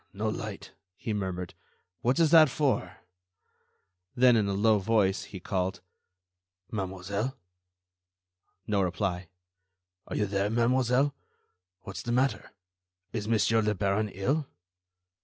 no 0.13 0.27
light," 0.27 0.73
he 0.95 1.13
murmured. 1.13 1.53
"What 2.01 2.17
is 2.19 2.31
that 2.31 2.49
for?" 2.49 2.97
Then, 4.15 4.35
in 4.35 4.47
a 4.47 4.53
low 4.53 4.79
voice, 4.79 5.25
he 5.25 5.39
called: 5.39 5.81
"Mademoiselle?" 6.71 7.37
No 8.65 8.81
reply. 8.81 9.27
"Are 10.07 10.15
you 10.15 10.25
there, 10.25 10.49
mademoiselle? 10.49 11.13
What's 11.81 12.01
the 12.01 12.11
matter? 12.11 12.49
Is 13.13 13.27
Monsieur 13.27 13.61
le 13.61 13.75
Baron 13.75 14.09
ill?" 14.09 14.47